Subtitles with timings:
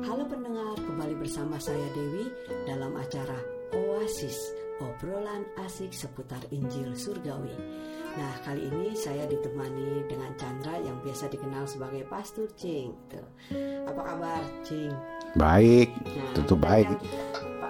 [0.00, 2.28] Halo pendengar, kembali bersama saya Dewi
[2.64, 3.36] dalam acara
[3.72, 4.36] Oasis,
[4.78, 7.52] obrolan asik seputar Injil Surgawi.
[8.16, 12.90] Nah, kali ini saya ditemani dengan Chandra yang biasa dikenal sebagai Pastor Cing.
[13.06, 13.26] Tuh.
[13.86, 14.90] Apa kabar, Cing?
[15.38, 16.88] Baik, Nah, tentu baik.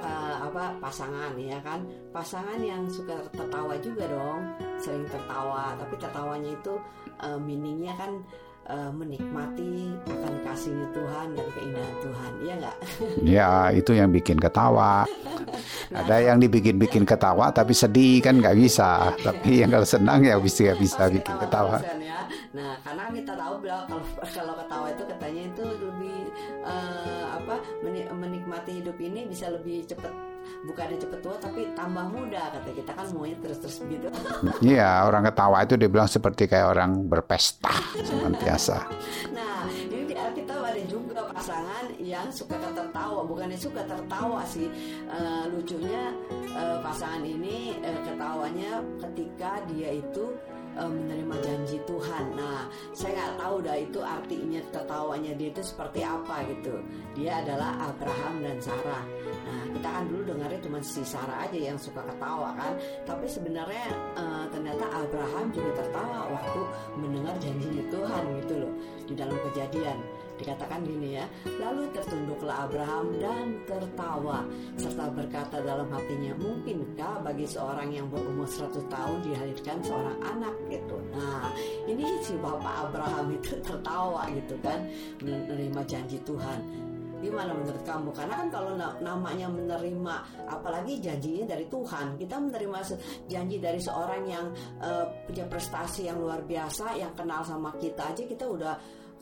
[0.00, 1.84] eh, apa pasangan ya kan?
[2.10, 4.40] Pasangan yang suka tertawa juga dong,
[4.80, 6.74] sering tertawa, tapi tertawanya itu
[7.20, 8.24] eh, meaningnya kan
[8.70, 9.74] eh, menikmati
[10.06, 12.76] akan kasihnya Tuhan dan keindahan Tuhan, iya nggak?
[13.36, 15.04] Ya, itu yang bikin ketawa.
[15.90, 19.10] Ada yang dibikin-bikin ketawa tapi sedih kan nggak bisa.
[19.18, 21.82] Tapi yang kalau senang ya bisa bisa Pasti bikin ketawa.
[21.82, 22.20] kan ya.
[22.50, 24.04] Nah, karena kita tahu bahwa kalau
[24.38, 26.18] kalau ketawa itu katanya itu lebih
[26.62, 30.14] eh, apa meni- menikmati hidup ini bisa lebih cepat
[30.64, 34.08] bukannya cepet tua tapi tambah muda kata kita kan maunya terus-terus begitu.
[34.60, 37.72] Iya, orang ketawa itu dibilang seperti kayak orang berpesta
[38.04, 38.86] senantiasa.
[39.32, 44.68] Nah, ini di Alkitab ada juga pasangan yang suka tertawa, bukannya suka tertawa sih.
[45.08, 46.12] Eh, lucunya
[46.52, 50.36] eh, pasangan ini eh, ketawanya ketika dia itu
[50.76, 52.24] eh, menerima janji Tuhan.
[52.36, 56.74] Nah, saya nggak tahu dah itu artinya tertawanya dia itu seperti apa gitu.
[57.18, 59.04] Dia adalah Abraham dan Sarah.
[59.46, 62.72] Nah, kita kan dulu dengarnya cuma si Sarah aja yang suka ketawa kan.
[63.08, 63.86] Tapi sebenarnya
[64.18, 66.60] eh, ternyata Abraham juga tertawa waktu
[66.98, 68.72] mendengar janjinya Tuhan gitu loh
[69.08, 69.98] di dalam kejadian.
[70.40, 71.28] Dikatakan gini ya,
[71.60, 74.40] lalu tertunduklah Abraham dan tertawa
[74.80, 80.96] serta berkata dalam hatinya, mungkinkah bagi seorang yang berumur 100 tahun dilahirkan seorang anak gitu.
[81.12, 81.52] Nah,
[81.84, 84.80] ini si Bapak Abraham itu tertawa gitu kan
[85.20, 86.88] menerima janji Tuhan.
[87.20, 88.16] Gimana menurut kamu?
[88.16, 90.14] Karena kan kalau na- namanya menerima,
[90.48, 92.80] apalagi janjinya dari Tuhan, kita menerima
[93.28, 94.48] janji dari seorang yang
[94.80, 98.72] eh, punya prestasi yang luar biasa, yang kenal sama kita aja, kita udah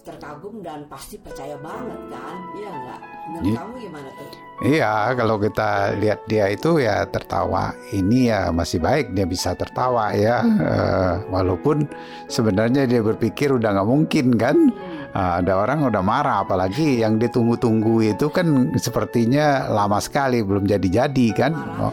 [0.08, 2.36] terkagum dan pasti percaya banget kan?
[2.56, 3.00] Iya nggak?
[3.28, 3.58] Menurut Iya.
[3.60, 4.28] kamu gimana tuh?
[4.58, 7.70] Iya, kalau kita lihat dia itu ya tertawa.
[7.92, 11.86] Ini ya masih baik dia bisa tertawa ya, Eh, walaupun
[12.26, 14.56] sebenarnya dia berpikir udah nggak mungkin kan.
[15.08, 21.26] Eh, ada orang udah marah, apalagi yang ditunggu-tunggu itu kan sepertinya lama sekali belum jadi-jadi
[21.36, 21.52] kan.
[21.54, 21.92] Marah,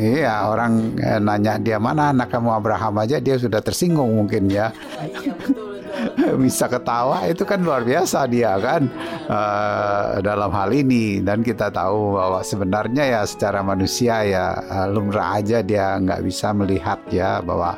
[0.00, 4.72] Iya, orang eh, nanya dia mana anak kamu Abraham aja dia sudah tersinggung mungkin ya.
[4.96, 5.36] iya.
[6.40, 8.88] Bisa ketawa itu kan luar biasa dia kan
[9.28, 15.36] eh, dalam hal ini dan kita tahu bahwa sebenarnya ya secara manusia ya eh, lumrah
[15.36, 17.76] aja dia nggak bisa melihat ya bahwa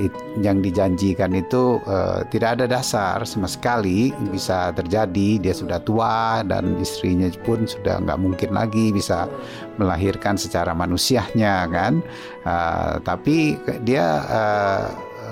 [0.00, 5.40] it- yang dijanjikan itu eh, tidak ada dasar sama sekali bisa terjadi.
[5.40, 9.28] Dia sudah tua dan istrinya pun sudah nggak mungkin lagi bisa
[9.76, 12.00] melahirkan secara manusianya kan?
[12.44, 14.86] Eh, tapi dia eh,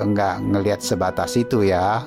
[0.04, 2.04] nggak ngelihat sebatas itu ya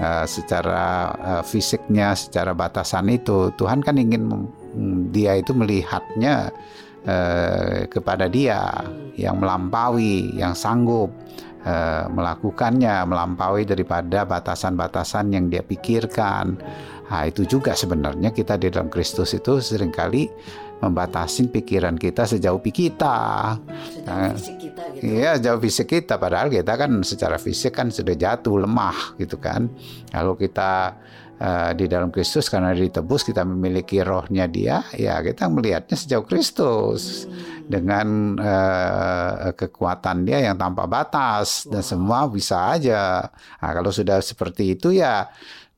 [0.00, 1.12] Eh, secara
[1.44, 3.52] fisiknya secara batasan itu.
[3.60, 6.48] Tuhan kan ingin mm, dia itu melihatnya
[7.06, 8.66] eh, kepada dia
[9.16, 11.12] yang melampaui yang sanggup
[11.64, 16.60] eh, melakukannya melampaui daripada batasan-batasan yang dia pikirkan
[17.10, 20.30] Nah, itu juga sebenarnya kita di dalam Kristus itu sering kali
[20.78, 23.58] membatasi pikiran kita sejauh kita.
[24.38, 25.02] Fisik kita gitu.
[25.10, 26.22] Iya, jauh fisik kita.
[26.22, 29.66] Padahal kita kan secara fisik kan sudah jatuh, lemah gitu kan.
[30.08, 30.96] Kalau kita
[31.40, 37.24] eh, di dalam Kristus karena ditebus kita memiliki rohnya dia, ya kita melihatnya sejauh Kristus
[37.64, 43.24] dengan eh, kekuatan dia yang tanpa batas dan semua bisa aja.
[43.32, 45.26] Nah, kalau sudah seperti itu ya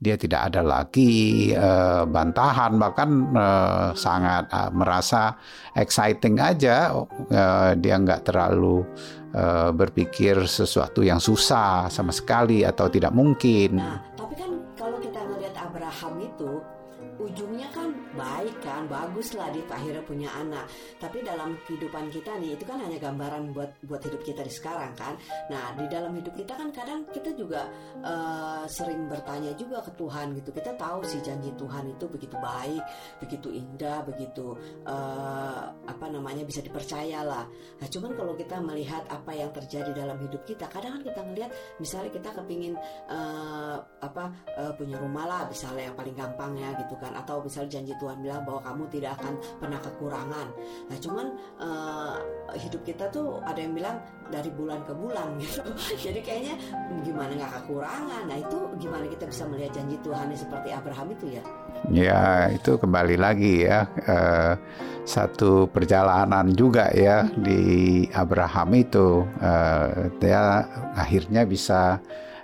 [0.03, 5.39] dia tidak ada lagi eh, bantahan bahkan eh, sangat eh, merasa
[5.79, 6.91] exciting aja
[7.33, 8.83] Eh, dia nggak terlalu
[9.73, 14.12] berpikir sesuatu yang susah sama sekali atau tidak mungkin Nah,
[19.03, 20.71] bagus lah dia akhirnya punya anak.
[21.03, 24.95] Tapi dalam kehidupan kita nih itu kan hanya gambaran buat buat hidup kita di sekarang
[24.95, 25.19] kan.
[25.51, 27.67] Nah di dalam hidup kita kan kadang kita juga
[27.99, 30.55] eh, sering bertanya juga ke Tuhan gitu.
[30.55, 32.85] Kita tahu sih janji Tuhan itu begitu baik,
[33.19, 34.55] begitu indah, begitu
[34.87, 37.44] eh, apa namanya bisa dipercaya lah.
[37.82, 41.50] Nah cuman kalau kita melihat apa yang terjadi dalam hidup kita, kadang kan kita ngelihat
[41.82, 42.75] misalnya kita kepingin
[43.11, 44.25] eh, apa
[44.55, 48.19] eh, punya rumah lah misalnya yang paling gampang ya gitu kan atau misalnya janji Tuhan
[48.21, 50.47] bilang bahwa kamu tidak akan pernah kekurangan.
[50.93, 51.27] Nah, cuman
[51.59, 52.17] uh,
[52.61, 53.97] hidup kita tuh ada yang bilang
[54.29, 55.65] dari bulan ke bulan gitu.
[55.97, 56.55] Jadi kayaknya
[57.00, 58.23] gimana nggak kekurangan.
[58.29, 61.43] Nah, itu gimana kita bisa melihat janji Tuhan seperti Abraham itu ya?
[61.91, 62.23] Ya,
[62.53, 63.89] itu kembali lagi ya.
[64.06, 64.55] Uh,
[65.03, 70.62] satu perjalanan juga ya di Abraham itu uh, dia
[70.95, 71.99] akhirnya bisa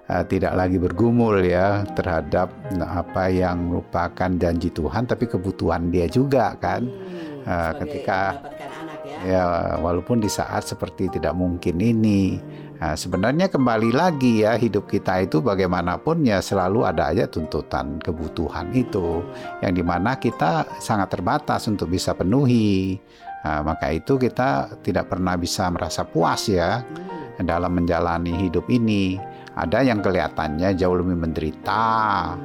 [0.08, 2.50] uh, tidak lagi bergumul ya terhadap
[2.81, 9.19] apa yang merupakan janji Tuhan tapi kebutuhan dia juga kan hmm, uh, ketika anak ya.
[9.25, 9.43] ya
[9.78, 12.40] walaupun di saat seperti tidak mungkin ini
[12.78, 18.70] Nah, sebenarnya kembali lagi ya hidup kita itu bagaimanapun ya selalu ada aja tuntutan kebutuhan
[18.70, 19.19] itu
[19.58, 22.94] yang di mana kita sangat terbatas untuk bisa penuhi.
[23.43, 27.43] Nah, maka itu kita tidak pernah bisa merasa puas ya hmm.
[27.43, 29.19] dalam menjalani hidup ini
[29.58, 31.87] ada yang kelihatannya jauh lebih menderita,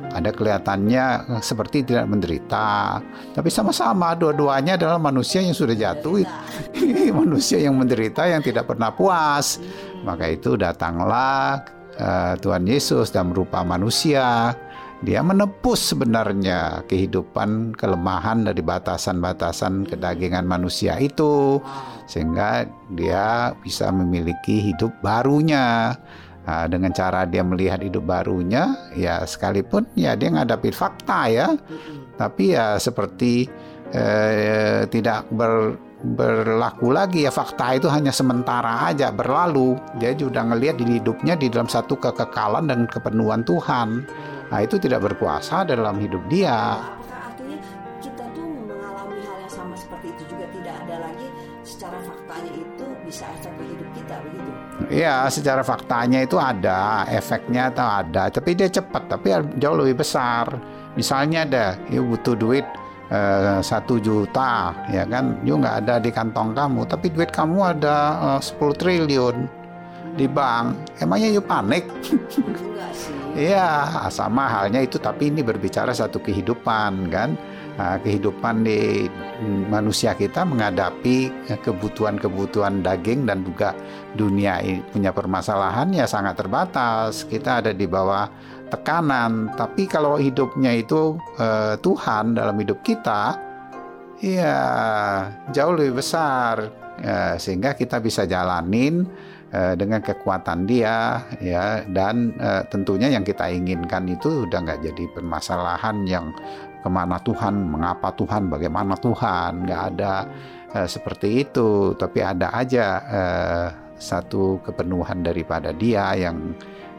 [0.10, 2.98] ada kelihatannya seperti tidak menderita,
[3.38, 6.26] tapi sama-sama dua-duanya adalah manusia yang sudah jatuh,
[7.22, 9.62] manusia yang menderita yang tidak pernah puas.
[10.02, 11.62] Maka itu datanglah
[12.02, 14.58] uh, Tuhan Yesus dan berupa manusia.
[15.04, 21.60] Dia menepus sebenarnya kehidupan kelemahan dari batasan-batasan kedagingan manusia itu,
[22.08, 22.64] sehingga
[22.96, 26.00] dia bisa memiliki hidup barunya
[26.44, 31.48] Nah, dengan cara dia melihat hidup barunya, ya sekalipun ya dia menghadapi fakta ya,
[32.20, 33.48] tapi ya seperti
[33.96, 39.80] eh, tidak ber, berlaku lagi ya fakta itu hanya sementara aja berlalu.
[40.04, 44.04] Dia sudah ngelihat di hidupnya di dalam satu kekekalan dan kepenuhan Tuhan.
[44.52, 46.76] Nah itu tidak berkuasa dalam hidup dia.
[52.34, 54.50] Faktanya itu bisa efek ke hidup kita begitu?
[54.90, 59.30] Iya, secara faktanya itu ada, efeknya atau ada, tapi dia cepat, tapi
[59.62, 60.50] jauh lebih besar.
[60.98, 62.66] Misalnya ada, you butuh duit
[63.14, 67.98] eh, satu juta, ya kan, you nggak ada di kantong kamu, tapi duit kamu ada
[68.38, 69.38] uh, 10 triliun
[70.18, 71.86] di bank, emangnya you panik?
[73.34, 77.34] Iya, sama halnya itu, tapi ini berbicara satu kehidupan kan
[77.74, 79.10] Nah, kehidupan di
[79.66, 83.74] manusia kita menghadapi kebutuhan-kebutuhan daging dan juga
[84.14, 84.62] dunia
[84.94, 87.26] punya permasalahan ya sangat terbatas.
[87.26, 88.30] Kita ada di bawah
[88.70, 93.42] tekanan, tapi kalau hidupnya itu eh, Tuhan dalam hidup kita,
[94.22, 94.58] ya
[95.50, 96.70] jauh lebih besar,
[97.02, 99.06] ya, sehingga kita bisa jalanin
[99.50, 101.86] eh, dengan kekuatan Dia, ya.
[101.86, 106.34] Dan eh, tentunya yang kita inginkan itu udah nggak jadi permasalahan yang
[106.84, 110.28] ke mana Tuhan, mengapa Tuhan, bagaimana Tuhan, nggak ada
[110.76, 116.52] uh, seperti itu, tapi ada aja uh, satu kepenuhan daripada Dia yang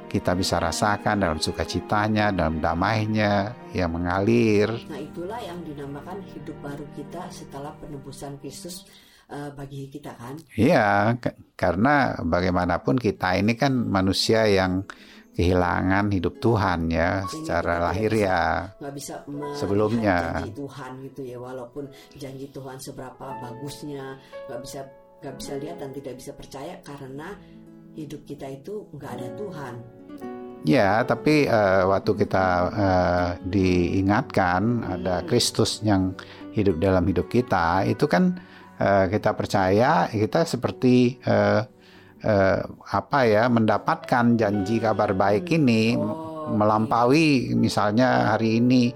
[0.09, 4.71] kita bisa rasakan dalam sukacitanya, dalam damainya yang mengalir.
[4.87, 8.87] Nah itulah yang dinamakan hidup baru kita setelah penebusan Kristus
[9.27, 10.39] uh, bagi kita kan?
[10.55, 11.19] Iya,
[11.59, 14.87] karena bagaimanapun kita ini kan manusia yang
[15.35, 19.15] kehilangan hidup Tuhan ya Jadi secara lahir ya nggak bisa
[19.59, 21.85] sebelumnya janji Tuhan gitu ya walaupun
[22.15, 24.81] janji Tuhan seberapa bagusnya nggak bisa
[25.21, 27.35] nggak bisa lihat dan tidak bisa percaya karena
[27.99, 29.75] hidup kita itu nggak ada Tuhan
[30.63, 34.95] ya tapi uh, waktu kita uh, diingatkan hmm.
[35.01, 36.15] ada Kristus yang
[36.55, 38.39] hidup dalam hidup kita itu kan
[38.79, 41.67] uh, kita percaya kita seperti uh,
[42.25, 42.61] eh,
[42.91, 48.91] apa ya mendapatkan janji kabar baik ini oh, melampaui misalnya hari ini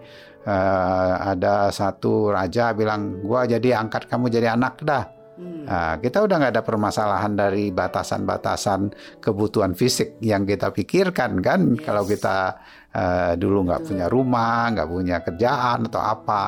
[0.48, 5.04] eh, ada satu raja bilang gua jadi angkat kamu jadi anak dah
[5.36, 5.64] hmm.
[5.68, 8.88] Nah, kita udah nggak ada permasalahan dari batasan-batasan
[9.20, 11.84] kebutuhan fisik yang kita pikirkan kan yes.
[11.84, 12.56] kalau kita
[12.96, 16.46] uh, dulu nggak punya rumah, nggak punya kerjaan atau apa.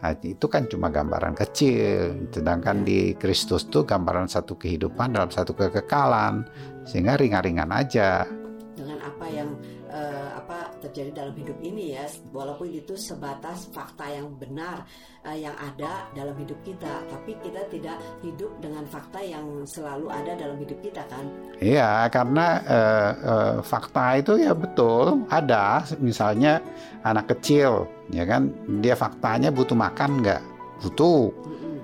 [0.00, 5.52] Nah, itu kan cuma gambaran kecil, sedangkan di Kristus tuh gambaran satu kehidupan dalam satu
[5.52, 6.48] kekekalan,
[6.88, 8.24] sehingga ringan-ringan aja.
[8.72, 9.52] Dengan apa yang
[9.92, 14.88] uh, apa terjadi dalam hidup ini ya, walaupun itu sebatas fakta yang benar
[15.20, 20.32] uh, yang ada dalam hidup kita, tapi kita tidak hidup dengan fakta yang selalu ada
[20.32, 21.28] dalam hidup kita kan?
[21.60, 25.28] Iya, karena uh, uh, fakta itu ya betul.
[25.28, 26.64] Ada, misalnya
[27.04, 28.50] anak kecil ya kan?
[28.82, 30.42] Dia faktanya butuh makan nggak?
[30.84, 31.30] Butuh.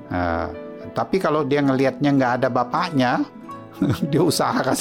[0.07, 0.49] Uh,
[0.95, 3.27] tapi kalau dia ngelihatnya nggak ada bapaknya
[4.11, 4.77] dia usahakan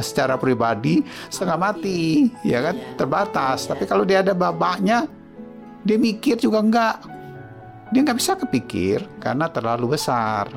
[0.00, 2.74] secara pribadi setengah mati ya kan?
[2.76, 2.94] Iya.
[2.96, 3.68] terbatas.
[3.68, 5.06] Tapi kalau dia ada bapaknya
[5.82, 6.96] dia mikir juga nggak.
[7.88, 10.52] Dia nggak bisa kepikir karena terlalu besar.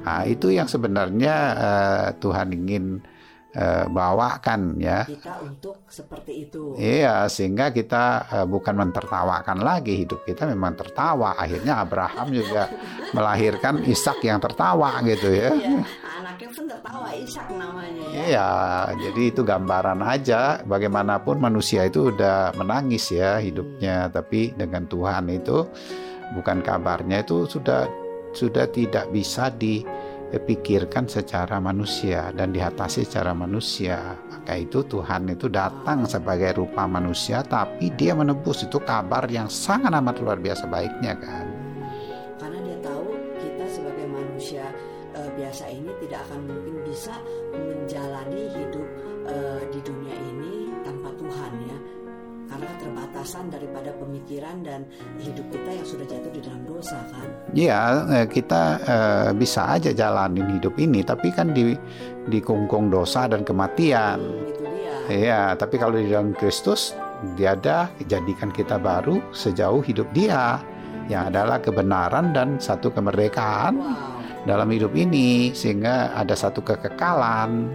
[0.00, 3.02] Nah itu yang sebenarnya uh, Tuhan ingin
[3.54, 5.02] eh, bawakan ya.
[5.06, 6.74] kita untuk seperti itu.
[6.78, 11.34] Iya, sehingga kita eh, bukan mentertawakan lagi hidup kita memang tertawa.
[11.34, 12.70] Akhirnya Abraham juga
[13.16, 15.50] melahirkan Ishak yang tertawa gitu ya.
[15.50, 15.82] Iya,
[16.22, 18.22] anaknya pun tertawa Ishak namanya ya.
[18.30, 18.50] Iya,
[19.08, 25.66] jadi itu gambaran aja bagaimanapun manusia itu udah menangis ya hidupnya, tapi dengan Tuhan itu
[26.38, 27.90] bukan kabarnya itu sudah
[28.30, 29.50] sudah tidak bisa
[30.30, 34.14] dipikirkan secara manusia dan diatasi secara manusia.
[34.30, 39.90] Maka itu Tuhan itu datang sebagai rupa manusia tapi dia menebus itu kabar yang sangat
[39.90, 41.46] amat luar biasa baiknya kan.
[42.38, 43.10] Karena dia tahu
[43.42, 44.64] kita sebagai manusia
[45.18, 47.14] eh, biasa ini tidak akan mungkin bisa
[47.52, 48.88] menjalani hidup
[49.26, 51.78] eh, di dunia ini tanpa Tuhan ya.
[52.50, 54.82] Karena keterbatasan daripada pemikiran dan
[55.22, 57.28] hidup kita yang sudah jatuh di dalam dosa kan.
[57.54, 57.80] Iya,
[58.10, 61.78] eh, kita eh, bisa aja jalanin hidup ini tapi kan di
[62.26, 64.18] dikungkung dosa dan kematian.
[64.18, 64.94] Hmm, itu dia.
[65.06, 66.98] Iya, tapi kalau di dalam Kristus
[67.38, 70.58] dia ada jadikan kita baru sejauh hidup dia
[71.10, 74.46] yang adalah kebenaran dan satu kemerdekaan Wow.
[74.48, 77.68] dalam hidup ini sehingga ada satu kekekalan.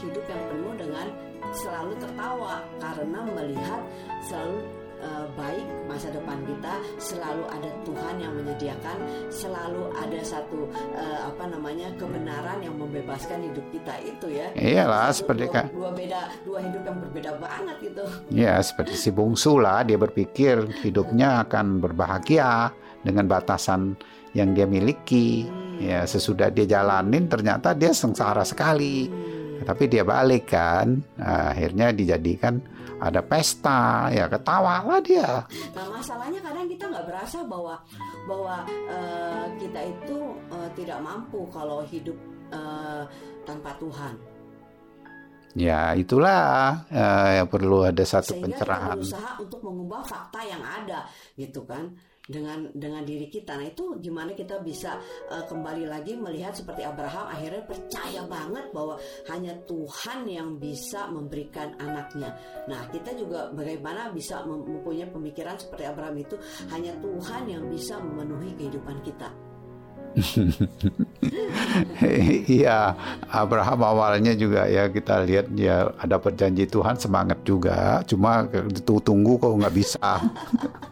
[0.00, 1.06] Hidup yang penuh dengan
[1.50, 3.80] selalu tertawa karena melihat
[4.22, 4.58] selalu
[5.00, 8.96] eh, baik masa depan kita, selalu ada Tuhan yang menyediakan,
[9.32, 14.48] selalu ada satu eh, apa namanya kebenaran yang membebaskan hidup kita itu ya.
[14.54, 18.04] Iyalah Satu- seperti dua, kan dua beda dua hidup yang berbeda banget gitu.
[18.30, 22.70] ya seperti si bungsu lah dia berpikir hidupnya akan berbahagia
[23.02, 23.96] dengan batasan
[24.36, 25.48] yang dia miliki.
[25.80, 29.08] Ya sesudah dia jalanin ternyata dia sengsara sekali.
[29.08, 29.39] Hmm.
[29.60, 32.60] Tapi dia balik kan, Nah, akhirnya dijadikan
[33.00, 35.48] ada pesta, ya ketawalah dia.
[35.72, 37.80] Nah masalahnya kadang kita nggak berasa bahwa
[38.28, 40.18] bahwa eh, kita itu
[40.52, 42.16] eh, tidak mampu kalau hidup
[42.52, 43.02] eh,
[43.48, 44.14] tanpa Tuhan.
[45.56, 48.96] Ya itulah eh, yang perlu ada satu Sehingga kita pencerahan.
[49.00, 51.08] berusaha untuk mengubah fakta yang ada,
[51.40, 51.90] gitu kan?
[52.30, 53.58] Dengan dengan diri kita.
[53.58, 58.94] Nah itu gimana kita bisa eh, kembali lagi melihat seperti Abraham akhirnya percaya banget bahwa
[59.26, 62.30] hanya Tuhan yang bisa memberikan anaknya.
[62.70, 66.38] Nah kita juga bagaimana bisa mem- mempunyai pemikiran seperti Abraham itu
[66.70, 69.26] hanya Tuhan yang bisa memenuhi kehidupan kita.
[72.50, 72.98] Iya,
[73.30, 78.42] Abraham awalnya juga ya kita lihat dia ada perjanji Tuhan semangat juga, cuma
[78.82, 80.18] tunggu kok nggak bisa.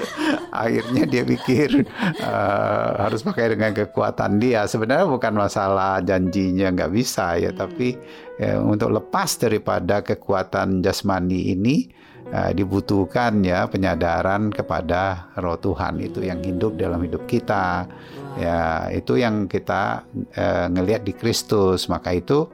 [0.64, 1.84] Akhirnya dia pikir
[2.18, 4.64] eh, harus pakai dengan kekuatan dia.
[4.64, 7.96] Sebenarnya bukan masalah janjinya nggak bisa ya, tapi
[8.40, 11.88] eh, untuk lepas daripada kekuatan jasmani ini
[12.32, 17.86] eh, dibutuhkan ya penyadaran kepada Roh Tuhan itu yang hidup dalam hidup kita.
[18.32, 21.84] Ya, itu yang kita eh, ngelihat di Kristus.
[21.92, 22.48] Maka itu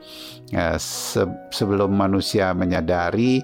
[0.51, 3.39] eh, se- sebelum manusia menyadari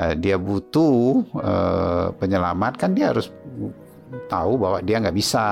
[0.00, 3.28] eh, dia butuh eh, penyelamat, kan dia harus
[4.26, 5.46] tahu bahwa dia nggak bisa.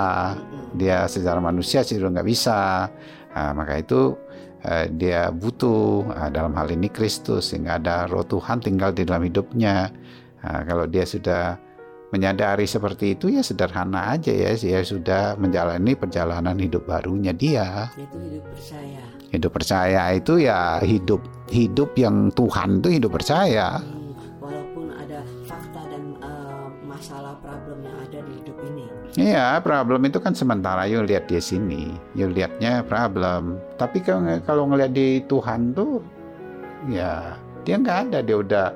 [0.75, 2.89] Dia secara manusia sih nggak bisa.
[3.37, 4.17] Nah, maka itu
[4.65, 9.23] eh, dia butuh ah, dalam hal ini Kristus sehingga ada Roh Tuhan tinggal di dalam
[9.23, 9.93] hidupnya.
[10.43, 11.59] Nah, kalau dia sudah
[12.09, 18.17] menyadari seperti itu ya sederhana aja ya dia sudah menjalani perjalanan hidup barunya dia Itu
[18.17, 19.01] hidup percaya.
[19.29, 21.21] hidup percaya itu ya hidup
[21.53, 23.98] hidup yang Tuhan itu hidup percaya Hmm,
[29.19, 31.91] Iya, problem itu kan sementara yuk lihat di sini.
[32.15, 33.59] Yuk lihatnya problem.
[33.75, 33.99] Tapi
[34.47, 35.99] kalau ngelihat di Tuhan tuh
[36.87, 37.35] ya
[37.67, 38.67] dia nggak ada dia udah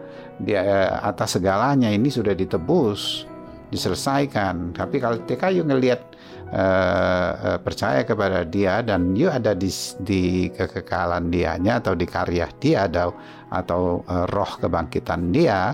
[0.42, 3.22] dia eh, atas segalanya ini sudah ditebus,
[3.70, 4.74] diselesaikan.
[4.74, 6.02] Tapi kalau ketika yuk ngelihat
[6.50, 9.70] eh, percaya kepada dia dan yuk ada di
[10.02, 13.14] di kekekalan dianya atau di karya dia atau
[13.46, 15.70] atau eh, roh kebangkitan dia,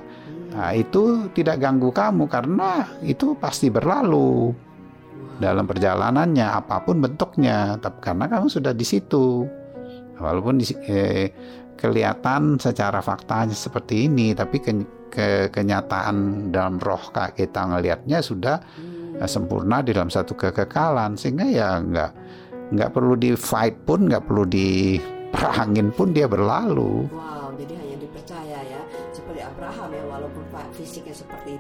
[0.49, 4.57] Nah, itu tidak ganggu kamu karena itu pasti berlalu
[5.39, 9.45] dalam perjalanannya apa pun bentuknya, tapi karena kamu sudah di situ.
[10.19, 11.31] Walaupun eh,
[11.79, 18.59] kelihatan secara faktanya seperti ini, tapi ke- ke- kenyataan dalam roh kita ngelihatnya sudah
[19.21, 22.11] eh, sempurna di dalam satu kekekalan, sehingga ya nggak
[22.75, 27.07] nggak perlu di fight pun, nggak perlu diperangin pun dia berlalu.
[27.07, 27.38] Wow,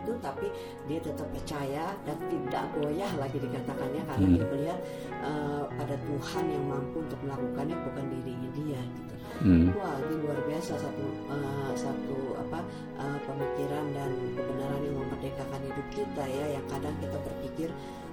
[0.02, 0.47] itu, tapi
[0.87, 4.37] dia tetap percaya dan tidak goyah lagi dikatakannya karena Hmm.
[4.37, 4.81] dia melihat
[5.25, 9.14] uh, pada Tuhan yang mampu untuk melakukannya bukan dirinya dia gitu.
[9.38, 9.71] Hmm.
[9.78, 12.59] Wah, ini luar biasa satu uh, satu apa
[12.99, 16.59] uh, pemikiran dan kebenaran yang memerdekakan hidup kita ya.
[16.59, 17.69] Yang kadang kita berpikir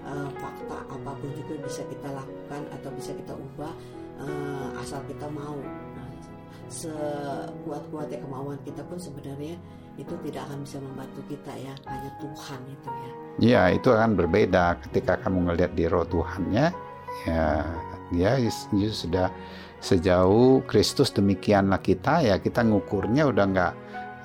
[0.06, 3.74] uh, fakta apa pun juga bisa kita lakukan atau bisa kita ubah
[4.22, 5.58] uh, asal kita mau.
[5.98, 6.10] Nah,
[6.70, 9.58] sekuat-kuatnya kemauan kita pun sebenarnya
[9.96, 11.74] itu tidak akan bisa membantu kita ya.
[11.88, 13.12] Hanya Tuhan itu ya.
[13.36, 16.72] Ya, itu akan berbeda ketika kamu ngelihat di roh Tuhannya.
[17.28, 17.64] Ya,
[18.12, 19.28] dia dia sudah
[19.80, 23.74] sejauh Kristus demikianlah kita ya kita ngukurnya udah nggak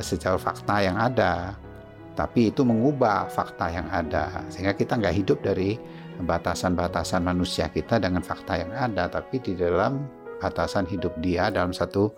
[0.01, 1.53] sejauh fakta yang ada
[2.17, 5.77] tapi itu mengubah fakta yang ada sehingga kita nggak hidup dari
[6.21, 10.05] batasan-batasan manusia kita dengan fakta yang ada tapi di dalam
[10.41, 12.13] batasan hidup dia dalam satu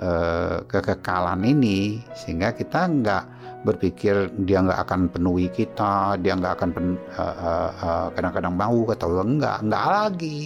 [0.00, 3.24] uh, kekekalan ini sehingga kita nggak
[3.60, 6.86] berpikir dia nggak akan penuhi kita dia nggak akan pen,
[7.20, 10.40] uh, uh, kadang-kadang mau atau enggak enggak lagi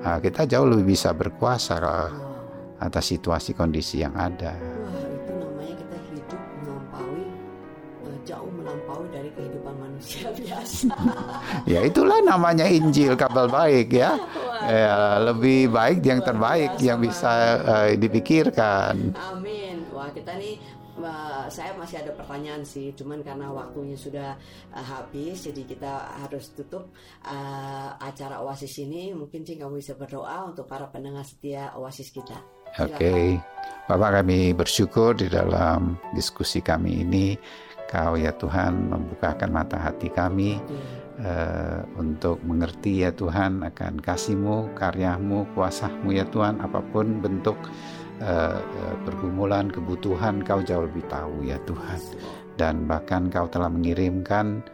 [0.00, 2.08] Nah, kita jauh lebih bisa berkuasa Wow.
[2.80, 4.56] atas situasi kondisi yang ada.
[4.56, 7.24] Wah, itu namanya kita hidup melampaui
[8.08, 10.88] eh, jauh melampaui dari kehidupan manusia biasa.
[11.68, 14.16] Ya itulah namanya Injil kabar baik ya.
[14.66, 19.16] Ya, lebih baik yang terbaik yang bisa eh, dipikirkan.
[19.16, 19.88] Amin.
[19.94, 20.60] Wah, kita nih
[21.00, 24.36] wah, saya masih ada pertanyaan sih, cuman karena waktunya sudah
[24.74, 25.92] eh, habis, jadi kita
[26.26, 26.92] harus tutup
[27.24, 29.16] eh, acara Oasis ini.
[29.16, 32.36] Mungkin sih kamu bisa berdoa untuk para pendengar setia Oasis kita.
[32.78, 33.40] Oke.
[33.90, 37.34] Bapak kami bersyukur di dalam diskusi kami ini
[37.90, 40.62] Kau ya Tuhan membukakan mata hati kami
[41.20, 46.60] eh, untuk mengerti ya Tuhan akan kasih-Mu, karya-Mu, kuasa-Mu ya Tuhan.
[46.64, 47.56] Apa pun bentuk
[48.20, 52.00] eh, eh, pergumulan, kebutuhan Kau jauh lebih tahu ya Tuhan.
[52.56, 54.64] Dan bahkan Kau telah mengirimkan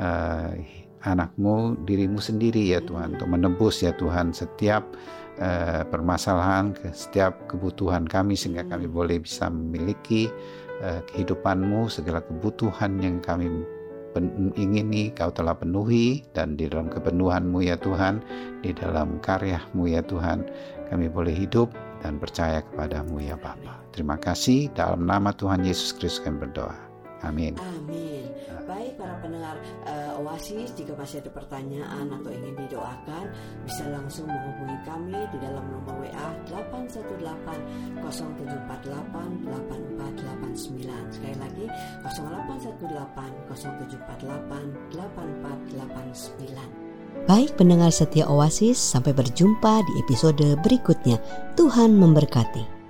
[0.00, 4.96] eh, anakmu dirimu sendiri ya Tuhan untuk menebus ya Tuhan setiap
[5.36, 10.32] eh, permasalahan setiap kebutuhan kami sehingga kami boleh bisa memiliki
[10.80, 13.52] eh, kehidupanmu segala kebutuhan yang kami
[14.54, 18.22] ingini kau telah penuhi dan di dalam kepenuhanmu ya Tuhan
[18.62, 20.46] di dalam karyamu ya Tuhan
[20.90, 21.72] kami boleh hidup
[22.04, 23.80] dan percaya kepadamu ya Bapa.
[23.90, 26.93] Terima kasih dalam nama Tuhan Yesus Kristus kami berdoa
[27.24, 28.24] amin Amin.
[28.64, 33.28] Baik para pendengar eh, Oasis, jika masih ada pertanyaan atau ingin didoakan,
[33.68, 41.12] bisa langsung menghubungi kami di dalam nomor WA 818 0748 8489.
[41.12, 41.68] Sekali lagi
[42.08, 47.28] 0818 0748 8489.
[47.28, 51.20] Baik pendengar setia Oasis, sampai berjumpa di episode berikutnya.
[51.52, 52.83] Tuhan memberkati.